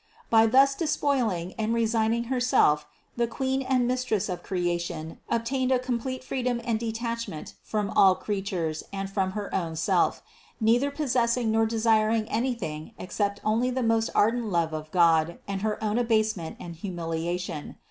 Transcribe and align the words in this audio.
By 0.31 0.47
thus 0.47 0.73
despoiling 0.73 1.53
and 1.59 1.75
resigning 1.75 2.23
Herself 2.23 2.87
the 3.17 3.27
Queen 3.27 3.61
and 3.61 3.85
Mistress 3.87 4.29
of 4.29 4.41
creation 4.41 5.19
obtained 5.29 5.71
a 5.71 5.77
complete 5.77 6.23
freedom 6.23 6.59
and 6.63 6.79
detachment 6.79 7.53
from 7.61 7.91
all 7.91 8.15
creatures 8.15 8.81
and 8.91 9.11
from 9.11 9.33
her 9.33 9.53
own 9.53 9.75
Self, 9.75 10.23
neither 10.59 10.89
possessing 10.89 11.51
nor 11.51 11.67
desiring 11.67 12.27
anything 12.29 12.93
except 12.97 13.41
only 13.45 13.69
the 13.69 13.83
most 13.83 14.09
ardent 14.15 14.45
love 14.47 14.73
of 14.73 14.89
God 14.89 15.37
and 15.47 15.61
her 15.61 15.77
own 15.83 15.99
abasement 15.99 16.57
and 16.59 16.77
hu 16.77 16.89
miliation. 16.89 17.75